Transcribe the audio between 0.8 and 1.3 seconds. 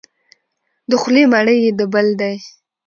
د خولې